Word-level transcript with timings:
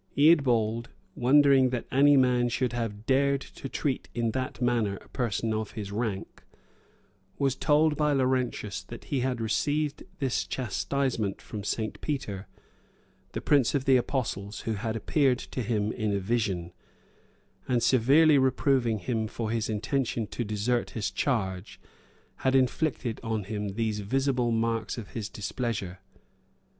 Eadbald, 0.17 0.87
wondering 1.13 1.69
that 1.69 1.85
any 1.91 2.17
man 2.17 2.49
should 2.49 2.73
have 2.73 3.05
dared 3.05 3.39
to 3.39 3.69
treat 3.69 4.09
in 4.15 4.31
that 4.31 4.59
manner 4.59 4.95
a 4.95 5.09
person 5.09 5.53
of 5.53 5.73
his 5.73 5.91
rank, 5.91 6.41
was 7.37 7.55
told 7.55 7.97
by 7.97 8.11
Laurentius, 8.11 8.81
that 8.81 9.03
he 9.05 9.19
had 9.19 9.39
received 9.39 10.01
this 10.17 10.47
chastisement 10.47 11.39
from 11.39 11.63
St. 11.63 12.01
Peter, 12.01 12.47
the 13.33 13.41
prince 13.41 13.75
of 13.75 13.85
the 13.85 13.95
apostles, 13.95 14.61
who 14.61 14.73
had 14.73 14.95
appeared 14.95 15.37
to 15.37 15.61
him 15.61 15.91
in 15.91 16.11
a 16.11 16.19
vision, 16.19 16.73
and 17.67 17.83
severely 17.83 18.39
reproving 18.39 18.97
him 18.97 19.27
for 19.27 19.51
his 19.51 19.69
intention 19.69 20.25
to 20.25 20.43
desert 20.43 20.89
his 20.97 21.11
charge, 21.11 21.79
had 22.37 22.55
inflicted 22.55 23.19
on 23.21 23.43
him 23.43 23.75
these 23.75 23.99
visible 23.99 24.49
marks 24.49 24.97
of 24.97 25.09
his 25.11 25.29
displeasure. 25.29 25.99